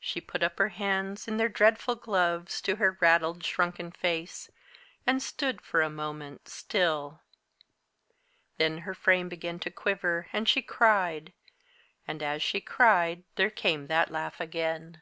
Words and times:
She 0.00 0.20
put 0.20 0.42
up 0.42 0.58
her 0.58 0.70
hands, 0.70 1.28
in 1.28 1.36
their 1.36 1.48
dreadful 1.48 1.94
gloves, 1.94 2.60
to 2.62 2.74
her 2.82 2.98
raddled, 3.00 3.44
shrunken 3.44 3.92
face, 3.92 4.50
and 5.06 5.22
stood, 5.22 5.60
for 5.62 5.82
a 5.82 5.88
moment, 5.88 6.48
still. 6.48 7.20
Then 8.56 8.78
her 8.78 8.92
frame 8.92 9.28
began 9.28 9.60
to 9.60 9.70
quiver, 9.70 10.26
and 10.32 10.48
she 10.48 10.62
cried; 10.62 11.32
and 12.08 12.24
as 12.24 12.42
she 12.42 12.60
cried 12.60 13.22
there 13.36 13.50
came 13.50 13.86
that 13.86 14.10
laugh 14.10 14.40
again. 14.40 15.00